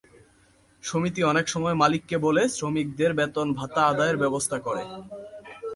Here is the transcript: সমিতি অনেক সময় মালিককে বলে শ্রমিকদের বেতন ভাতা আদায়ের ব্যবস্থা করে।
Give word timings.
সমিতি 0.83 1.21
অনেক 1.23 1.45
সময় 1.53 1.75
মালিককে 1.81 2.17
বলে 2.25 2.43
শ্রমিকদের 2.55 3.11
বেতন 3.19 3.47
ভাতা 3.59 3.81
আদায়ের 3.91 4.17
ব্যবস্থা 4.17 4.57
করে। 4.67 4.83